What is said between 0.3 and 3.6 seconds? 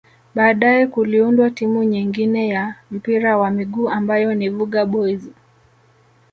Baadae kuliundwa timu nyengine ya mpira wa